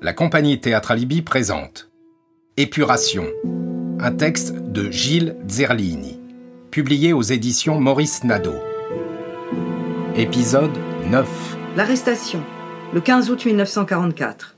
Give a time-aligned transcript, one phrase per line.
[0.00, 1.90] la compagnie Théâtre Alibi présente
[2.56, 3.24] Épuration,
[3.98, 6.20] un texte de Gilles Zerlini,
[6.70, 8.54] publié aux éditions Maurice Nadeau.
[10.14, 10.70] Épisode
[11.10, 12.40] 9 L'arrestation,
[12.94, 14.56] le 15 août 1944.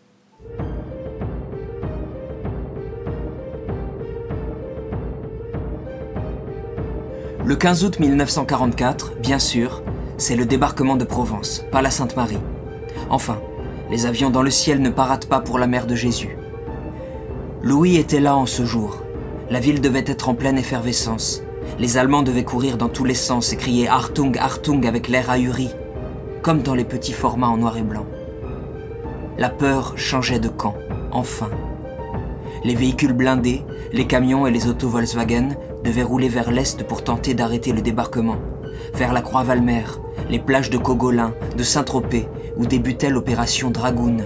[7.46, 9.82] Le 15 août 1944, bien sûr,
[10.18, 12.38] c'est le débarquement de Provence, pas la Sainte-Marie.
[13.08, 13.40] Enfin,
[13.90, 16.36] les avions dans le ciel ne paratent pas pour la mère de Jésus.
[17.62, 19.02] Louis était là en ce jour.
[19.50, 21.42] La ville devait être en pleine effervescence.
[21.78, 25.70] Les Allemands devaient courir dans tous les sens et crier Hartung, Hartung avec l'air ahuri,
[26.42, 28.06] comme dans les petits formats en noir et blanc.
[29.38, 30.74] La peur changeait de camp,
[31.10, 31.50] enfin.
[32.64, 37.34] Les véhicules blindés, les camions et les autos Volkswagen devaient rouler vers l'est pour tenter
[37.34, 38.36] d'arrêter le débarquement,
[38.94, 39.84] vers la Croix-Valmer,
[40.28, 42.28] les plages de Cogolin, de Saint-Tropez,
[42.60, 44.18] où débutait l'opération Dragoon.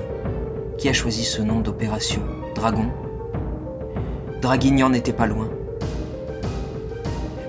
[0.76, 2.20] Qui a choisi ce nom d'opération
[2.56, 2.86] Dragon?
[4.42, 5.48] Draguignan n'était pas loin.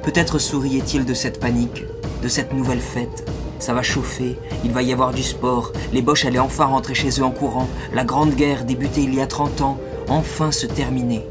[0.04, 1.86] Peut-être souriait-il de cette panique,
[2.22, 3.28] de cette nouvelle fête.
[3.58, 7.10] Ça va chauffer, il va y avoir du sport, les Boches allaient enfin rentrer chez
[7.20, 11.26] eux en courant, la grande guerre débutée il y a 30 ans, enfin se terminer.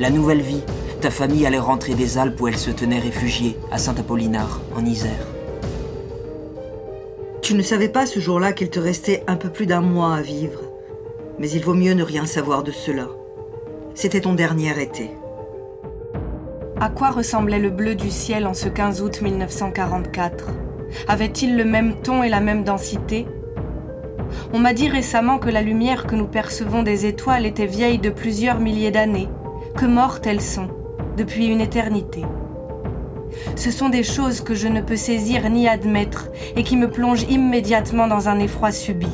[0.00, 0.62] La nouvelle vie,
[1.00, 5.37] ta famille allait rentrer des Alpes où elle se tenait réfugiée, à Saint-Apollinaire, en Isère.
[7.48, 10.20] Tu ne savais pas ce jour-là qu'il te restait un peu plus d'un mois à
[10.20, 10.60] vivre.
[11.38, 13.08] Mais il vaut mieux ne rien savoir de cela.
[13.94, 15.12] C'était ton dernier été.
[16.78, 20.50] À quoi ressemblait le bleu du ciel en ce 15 août 1944
[21.08, 23.26] Avait-il le même ton et la même densité?
[24.52, 28.10] On m'a dit récemment que la lumière que nous percevons des étoiles était vieille de
[28.10, 29.30] plusieurs milliers d'années,
[29.74, 30.68] que mortes elles sont,
[31.16, 32.26] depuis une éternité.
[33.56, 37.26] Ce sont des choses que je ne peux saisir ni admettre et qui me plongent
[37.28, 39.06] immédiatement dans un effroi subit.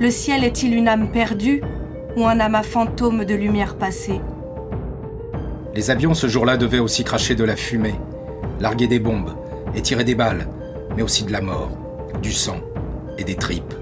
[0.00, 1.62] Le ciel est-il une âme perdue
[2.16, 4.20] ou un amas fantôme de lumière passée?
[5.74, 7.94] Les avions ce jour-là devaient aussi cracher de la fumée,
[8.60, 9.34] larguer des bombes
[9.74, 10.48] et tirer des balles,
[10.96, 11.70] mais aussi de la mort,
[12.22, 12.60] du sang
[13.18, 13.74] et des tripes.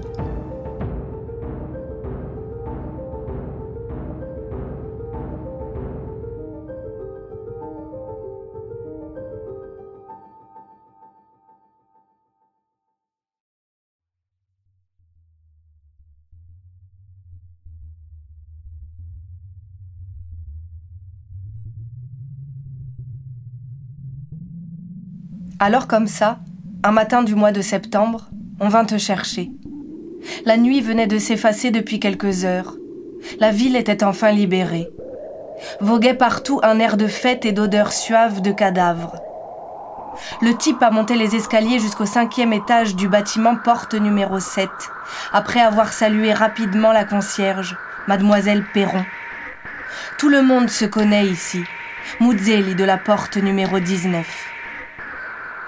[25.59, 26.37] Alors comme ça,
[26.83, 28.29] un matin du mois de septembre,
[28.59, 29.49] on vint te chercher.
[30.45, 32.75] La nuit venait de s'effacer depuis quelques heures.
[33.39, 34.87] La ville était enfin libérée.
[35.81, 39.15] Voguait partout un air de fête et d'odeur suave de cadavres.
[40.43, 44.69] Le type a monté les escaliers jusqu'au cinquième étage du bâtiment porte numéro 7,
[45.33, 47.75] après avoir salué rapidement la concierge,
[48.07, 49.05] mademoiselle Perron.
[50.19, 51.63] Tout le monde se connaît ici.
[52.19, 54.56] Muzzelli de la porte numéro 19.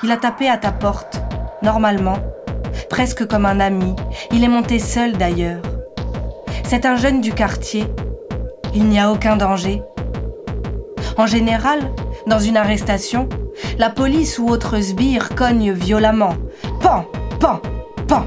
[0.02, 1.22] Il a tapé à ta porte,
[1.62, 2.18] normalement,
[2.90, 3.96] presque comme un ami.
[4.32, 5.62] Il est monté seul d'ailleurs.
[6.64, 7.86] C'est un jeune du quartier.
[8.74, 9.82] Il n'y a aucun danger.
[11.18, 11.80] En général,
[12.28, 13.28] dans une arrestation,
[13.78, 16.36] la police ou autre sbire cogne violemment.
[16.80, 17.06] Pan,
[17.42, 17.60] pan,
[18.08, 18.26] pan,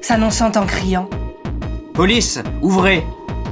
[0.00, 1.10] s'annonçant en criant.
[1.92, 3.04] Police, ouvrez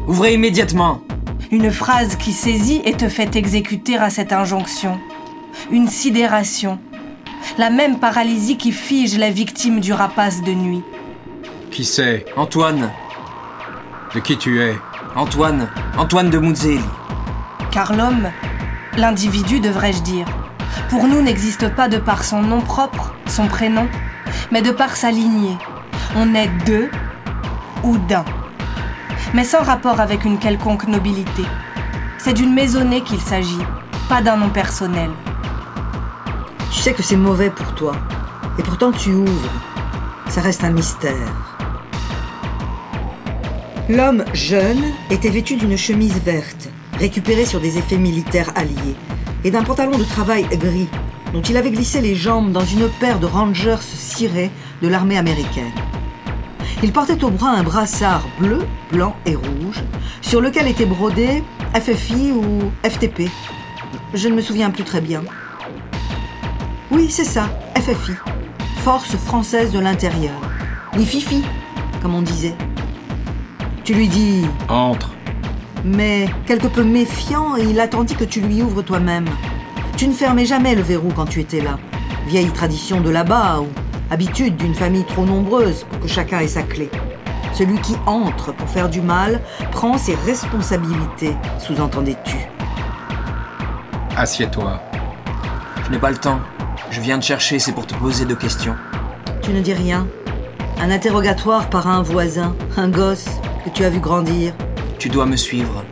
[0.07, 1.03] Ouvrez immédiatement
[1.51, 4.99] Une phrase qui saisit et te fait exécuter à cette injonction.
[5.71, 6.79] Une sidération,
[7.57, 10.83] la même paralysie qui fige les victimes du rapace de nuit.
[11.71, 12.91] Qui c'est Antoine
[14.15, 14.77] De qui tu es
[15.17, 16.81] Antoine Antoine de Muzzelli.
[17.71, 18.31] Car l'homme,
[18.97, 20.27] l'individu devrais-je dire,
[20.89, 23.87] pour nous n'existe pas de par son nom propre, son prénom,
[24.51, 25.59] mais de par sa lignée.
[26.17, 26.91] On est deux
[27.85, 28.25] ou d'un.
[29.35, 31.43] Mais sans rapport avec une quelconque nobilité.
[32.17, 33.63] C'est d'une maisonnée qu'il s'agit,
[34.09, 35.11] pas d'un nom personnel.
[36.79, 37.97] Tu sais que c'est mauvais pour toi.
[38.57, 39.51] Et pourtant tu ouvres.
[40.29, 41.13] Ça reste un mystère.
[43.89, 48.95] L'homme jeune était vêtu d'une chemise verte, récupérée sur des effets militaires alliés,
[49.43, 50.87] et d'un pantalon de travail gris,
[51.33, 55.73] dont il avait glissé les jambes dans une paire de Rangers cirés de l'armée américaine.
[56.85, 58.61] Il portait au bras un brassard bleu,
[58.93, 59.83] blanc et rouge,
[60.21, 61.43] sur lequel était brodé
[61.75, 63.23] FFI ou FTP.
[64.15, 65.25] Je ne me souviens plus très bien.
[66.91, 68.13] Oui, c'est ça, FFI.
[68.79, 70.33] Force française de l'intérieur.
[70.97, 71.45] Ni Fifi,
[72.01, 72.55] comme on disait.
[73.85, 75.11] Tu lui dis Entre.
[75.85, 79.27] Mais quelque peu méfiant, il attendit que tu lui ouvres toi-même.
[79.99, 81.79] Tu ne fermais jamais le verrou quand tu étais là.
[82.27, 83.67] Vieille tradition de là-bas ou
[84.11, 86.89] habitude d'une famille trop nombreuse pour que chacun ait sa clé.
[87.53, 89.43] Celui qui entre pour faire du mal
[89.73, 92.37] prend ses responsabilités, sous-entendais-tu.
[94.17, 94.81] Assieds-toi.
[95.85, 96.41] Je n'ai pas le temps.
[96.91, 98.75] Je viens de chercher, c'est pour te poser deux questions.
[99.43, 100.07] Tu ne dis rien.
[100.81, 103.27] Un interrogatoire par un voisin, un gosse
[103.65, 104.53] que tu as vu grandir.
[104.99, 105.85] Tu dois me suivre.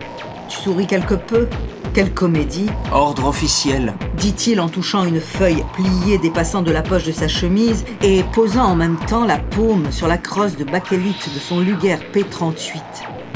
[0.48, 1.48] Tu souris quelque peu.
[1.92, 3.94] Quelle comédie, Ordre officiel.
[4.18, 8.64] dit-il en touchant une feuille pliée dépassant de la poche de sa chemise et posant
[8.66, 12.82] en même temps la paume sur la crosse de bakélite de son Luger P38,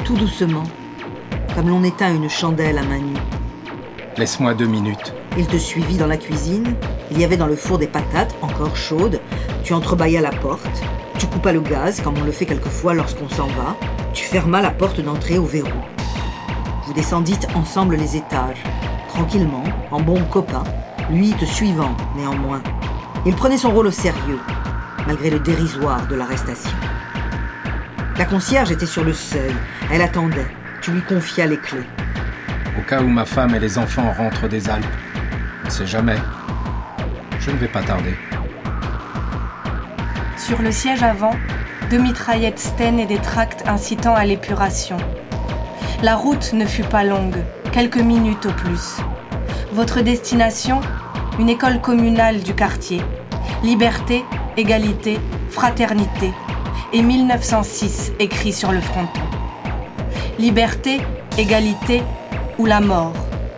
[0.04, 0.64] tout doucement,
[1.54, 3.16] comme l'on éteint une chandelle à main nue.
[4.18, 5.14] Laisse-moi deux minutes.
[5.38, 6.74] Il te suivit dans la cuisine.
[7.10, 9.20] Il y avait dans le four des patates encore chaudes.
[9.64, 10.82] Tu entrebâillas la porte.
[11.18, 13.76] Tu coupas le gaz, comme on le fait quelquefois lorsqu'on s'en va.
[14.12, 15.68] Tu fermas la porte d'entrée au verrou.
[16.86, 18.62] Vous descendîtes ensemble les étages,
[19.08, 20.64] tranquillement, en bon copain,
[21.10, 22.62] lui te suivant néanmoins.
[23.26, 24.40] Il prenait son rôle au sérieux,
[25.06, 26.76] malgré le dérisoire de l'arrestation.
[28.18, 29.54] La concierge était sur le seuil.
[29.90, 30.46] Elle attendait.
[30.82, 31.86] Tu lui confias les clés.
[32.78, 34.84] Au cas où ma femme et les enfants rentrent des Alpes.
[35.62, 36.18] On ne sait jamais.
[37.40, 38.14] Je ne vais pas tarder.
[40.37, 41.34] Sur le siège avant,
[41.90, 44.98] deux mitraillettes Sten et des tracts incitant à l'épuration.
[46.02, 47.38] La route ne fut pas longue,
[47.72, 48.98] quelques minutes au plus.
[49.72, 50.81] Votre destination
[51.38, 53.00] Une école communale du quartier.
[53.62, 54.25] Liberté,
[54.56, 56.32] égalité, fraternité.
[56.93, 59.20] Et 1906 écrit sur le fronton.
[60.38, 61.00] Liberté,
[61.38, 62.02] égalité
[62.58, 63.14] ou la mort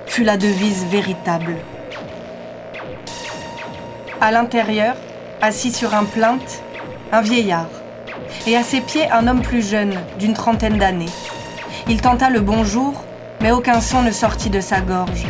[0.07, 1.57] fut la devise véritable.
[4.25, 4.95] À l'intérieur,
[5.41, 6.63] assis sur un plinthe,
[7.11, 7.67] un vieillard.
[8.47, 11.11] Et à ses pieds, un homme plus jeune, d'une trentaine d'années.
[11.89, 13.03] Il tenta le bonjour,
[13.41, 15.27] mais aucun son ne sortit de sa gorge.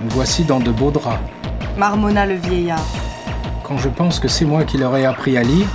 [0.00, 1.20] Nous voici dans de beaux draps.
[1.76, 2.86] Marmonna le vieillard.
[3.62, 5.66] Quand je pense que c'est moi qui leur ai appris à lire,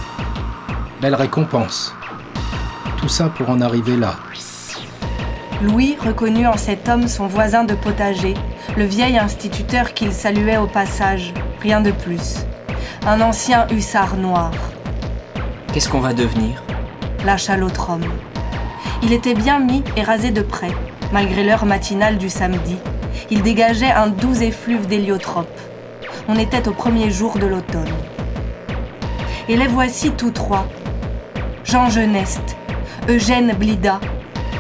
[1.00, 1.94] belle récompense.
[2.98, 4.16] Tout ça pour en arriver là.
[5.62, 8.34] Louis reconnut en cet homme son voisin de potager,
[8.75, 11.31] le vieil instituteur qu'il saluait au passage,
[11.62, 12.45] rien de plus.
[13.06, 14.51] Un ancien hussard noir,
[15.77, 16.63] Qu'est-ce qu'on va devenir?
[17.24, 18.12] Lâcha l'autre homme.
[19.04, 20.71] Il était bien mis et rasé de près,
[21.12, 22.77] malgré l'heure matinale du samedi.
[23.30, 25.59] Il dégageait un doux effluve d'héliotrope.
[26.27, 27.94] On était au premier jour de l'automne.
[29.50, 30.65] Et les voici tous trois.
[31.63, 32.57] Jean Geneste,
[33.07, 34.00] Eugène Blida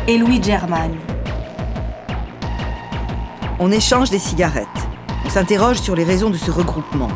[0.07, 0.97] et Louis Germagne.
[3.59, 4.66] On échange des cigarettes.
[5.37, 7.11] S'interroge sur les raisons de ce regroupement.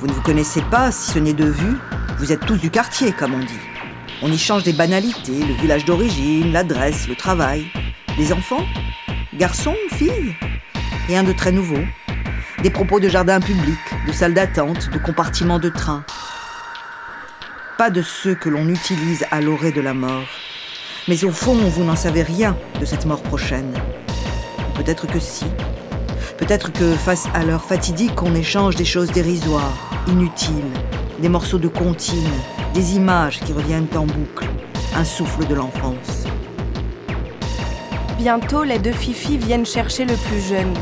[0.00, 1.76] Vous ne vous connaissez pas, si ce n'est de vue.
[2.18, 3.60] Vous êtes tous du quartier, comme on dit.
[4.22, 7.66] On y change des banalités, le village d'origine, l'adresse, le travail.
[8.16, 8.64] Des enfants?
[9.34, 9.76] Garçons?
[9.92, 10.34] Filles?
[11.06, 11.78] Rien de très nouveau.
[12.60, 16.04] Des propos de jardin public, de salle d'attente, de compartiments de train.
[17.78, 20.26] Pas de ceux que l'on utilise à l'orée de la mort.
[21.06, 23.72] Mais au fond, vous n'en savez rien de cette mort prochaine.
[24.74, 25.46] Peut-être que si.
[26.40, 29.76] Peut-être que face à l'heure fatidique, on échange des choses dérisoires,
[30.08, 30.72] inutiles,
[31.20, 32.30] des morceaux de comptine,
[32.72, 34.48] des images qui reviennent en boucle,
[34.96, 36.24] un souffle de l'enfance.
[38.16, 40.72] Bientôt, les deux fifis viennent chercher le plus jeune,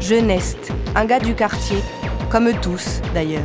[0.00, 1.82] Geneste, un gars du quartier,
[2.30, 3.42] comme tous d'ailleurs.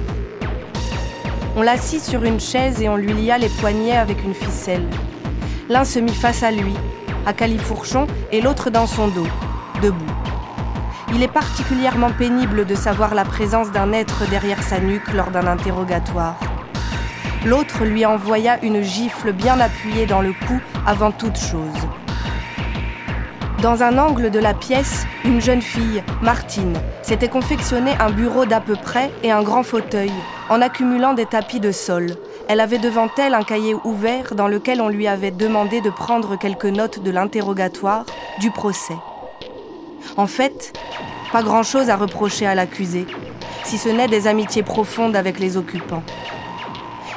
[1.56, 4.88] On l'assit sur une chaise et on lui lia les poignets avec une ficelle.
[5.70, 6.75] L'un se mit face à lui,
[7.25, 9.27] à califourchon, et l'autre dans son dos,
[9.82, 10.12] debout.
[11.15, 15.46] Il est particulièrement pénible de savoir la présence d'un être derrière sa nuque lors d'un
[15.46, 16.39] interrogatoire.
[17.46, 21.88] L'autre lui envoya une gifle bien appuyée dans le cou avant toute chose.
[23.62, 28.60] Dans un angle de la pièce, une jeune fille, Martine, s'était confectionné un bureau d'à
[28.60, 30.12] peu près et un grand fauteuil,
[30.50, 32.08] en accumulant des tapis de sol.
[32.50, 36.38] Elle avait devant elle un cahier ouvert dans lequel on lui avait demandé de prendre
[36.39, 38.05] quelques notes de l'interrogatoire,
[38.39, 38.98] du procès.
[40.17, 40.74] En fait,
[41.31, 43.05] pas grand-chose à reprocher à l'accusé,
[43.63, 46.03] si ce n'est des amitiés profondes avec les occupants.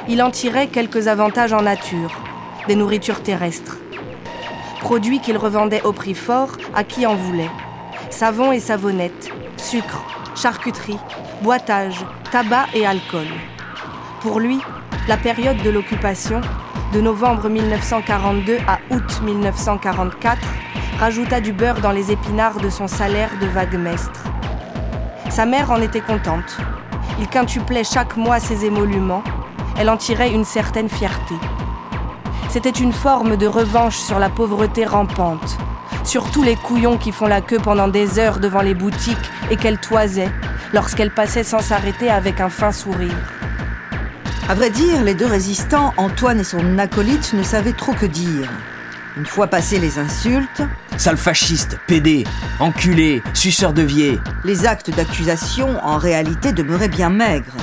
[0.07, 2.11] Il en tirait quelques avantages en nature,
[2.67, 3.77] des nourritures terrestres,
[4.79, 7.51] produits qu'il revendait au prix fort à qui en voulait.
[8.09, 10.03] Savon et savonnette, sucre,
[10.35, 10.99] charcuterie,
[11.41, 13.27] boitage, tabac et alcool.
[14.21, 14.59] Pour lui,
[15.07, 16.41] la période de l'occupation,
[16.93, 20.39] de novembre 1942 à août 1944,
[20.99, 24.23] rajouta du beurre dans les épinards de son salaire de vaguemestre.
[25.29, 26.57] Sa mère en était contente.
[27.19, 29.23] Il quintuplait chaque mois ses émoluments.
[29.77, 31.35] Elle en tirait une certaine fierté.
[32.49, 35.57] C'était une forme de revanche sur la pauvreté rampante,
[36.03, 39.17] sur tous les couillons qui font la queue pendant des heures devant les boutiques
[39.51, 40.31] et qu'elle toisait
[40.73, 43.13] lorsqu'elle passait sans s'arrêter avec un fin sourire.
[44.49, 48.49] À vrai dire, les deux résistants, Antoine et son acolyte, ne savaient trop que dire.
[49.17, 50.61] Une fois passées les insultes,
[50.95, 52.23] Sale fasciste, pédé,
[52.59, 54.19] enculé, suceur de vier.
[54.43, 57.57] les actes d'accusation en réalité demeuraient bien maigres.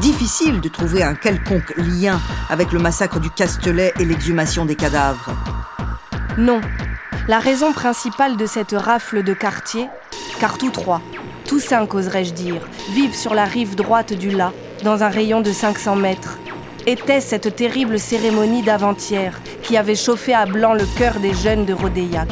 [0.00, 2.18] Difficile de trouver un quelconque lien
[2.48, 5.30] avec le massacre du Castelet et l'exhumation des cadavres.
[6.38, 6.62] Non.
[7.28, 9.88] La raison principale de cette rafle de quartier,
[10.40, 11.02] car tous trois,
[11.46, 15.52] tous cinq oserais-je dire, vivent sur la rive droite du La, dans un rayon de
[15.52, 16.38] 500 mètres,
[16.86, 21.72] était cette terrible cérémonie d'avant-hier qui avait chauffé à blanc le cœur des jeunes de
[21.72, 22.28] Rodéiac.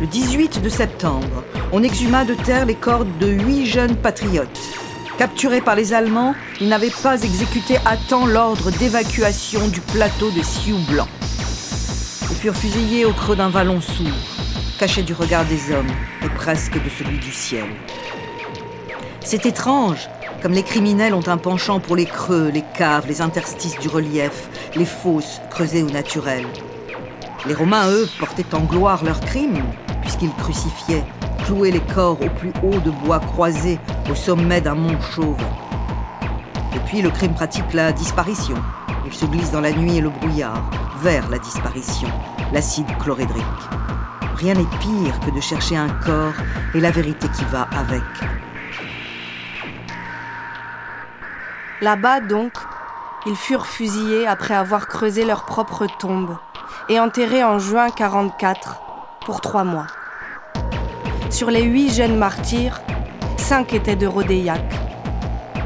[0.00, 4.48] Le 18 de septembre, on exhuma de terre les corps de huit jeunes patriotes.
[5.18, 10.42] Capturés par les Allemands, ils n'avaient pas exécuté à temps l'ordre d'évacuation du plateau de
[10.42, 11.08] Sioux Blanc.
[12.30, 14.06] Ils furent fusillés au creux d'un vallon sourd,
[14.78, 15.90] cachés du regard des hommes
[16.24, 17.66] et presque de celui du ciel.
[19.22, 20.08] C'est étrange,
[20.40, 24.48] comme les criminels ont un penchant pour les creux, les caves, les interstices du relief,
[24.74, 26.46] les fosses creusées au naturel.
[27.46, 29.62] Les Romains, eux, portaient en gloire leurs crimes,
[30.00, 31.04] puisqu'ils crucifiaient,
[31.44, 33.78] clouaient les corps au plus haut de bois croisés,
[34.10, 35.42] au sommet d'un mont chauve.
[36.74, 38.56] Depuis, le crime pratique la disparition.
[39.06, 40.70] Il se glisse dans la nuit et le brouillard,
[41.02, 42.08] vers la disparition,
[42.52, 43.44] l'acide chlorhydrique.
[44.36, 46.34] Rien n'est pire que de chercher un corps
[46.74, 48.02] et la vérité qui va avec.
[51.82, 52.52] Là-bas, donc,
[53.24, 56.36] ils furent fusillés après avoir creusé leur propre tombe
[56.90, 58.82] et enterrés en juin 44
[59.24, 59.86] pour trois mois.
[61.30, 62.82] Sur les huit jeunes martyrs,
[63.38, 64.60] cinq étaient de Rodéiac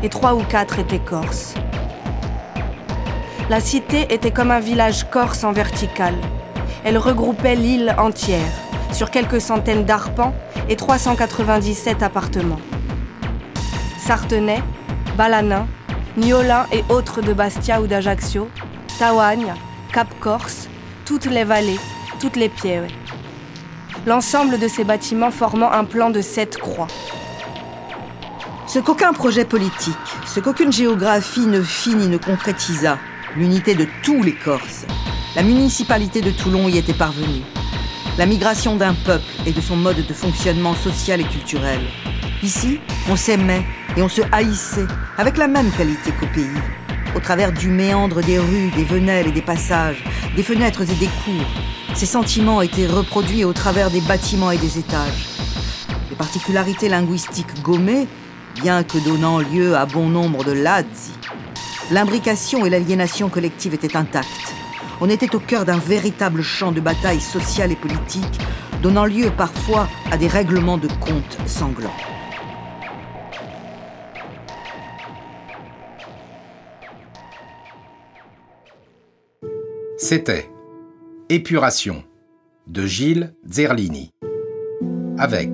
[0.05, 1.55] et trois ou quatre étaient corses.
[3.51, 6.17] La cité était comme un village corse en verticale.
[6.85, 8.53] Elle regroupait l'île entière,
[8.93, 10.35] sur quelques centaines d'arpents
[10.69, 12.61] et 397 appartements.
[13.99, 14.63] Sartenay,
[15.17, 15.67] Balanin,
[16.17, 18.49] Niolin et autres de Bastia ou d'Ajaccio,
[18.99, 19.53] Tawagne,
[19.93, 20.69] Cap-Corse,
[21.05, 21.81] toutes les vallées,
[22.21, 22.87] toutes les pierres.
[24.07, 26.87] L'ensemble de ces bâtiments formant un plan de sept croix.
[28.69, 29.95] Ce qu'aucun projet politique,
[30.25, 32.99] ce qu'aucune géographie ne fit ni ne concrétisa,
[33.37, 34.87] l'unité de tous les Corses.
[35.35, 37.43] La municipalité de Toulon y était parvenue.
[38.19, 41.81] La migration d'un peuple et de son mode de fonctionnement social et culturel.
[42.43, 42.79] Ici,
[43.11, 43.65] on s'aimait
[43.97, 44.87] et on se haïssait
[45.19, 46.61] avec la même qualité qu'au pays.
[47.17, 50.03] Au travers du méandre des rues, des venelles et des passages,
[50.35, 51.47] des fenêtres et des cours,
[51.95, 55.29] ces sentiments étaient reproduits au travers des bâtiments et des étages.
[56.11, 58.09] Les particularités linguistiques gommées,
[58.61, 61.13] bien que donnant lieu à bon nombre de lazzi,
[61.93, 64.55] l'imbrication et l'aliénation collective étaient intactes.
[65.01, 68.41] On était au cœur d'un véritable champ de bataille sociale et politique,
[68.83, 72.14] donnant lieu parfois à des règlements de comptes sanglants.
[80.07, 80.51] C'était
[81.31, 82.05] Épuration
[82.67, 84.11] de Gilles Zerlini
[85.17, 85.49] avec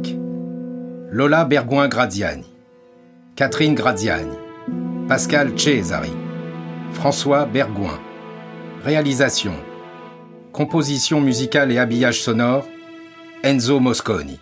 [1.08, 2.52] Lola Bergoin-Gradiani,
[3.36, 4.34] Catherine Gradiani,
[5.06, 6.10] Pascal Cesari,
[6.90, 8.00] François Bergoin.
[8.82, 9.54] Réalisation,
[10.50, 12.66] composition musicale et habillage sonore,
[13.44, 14.40] Enzo Mosconi.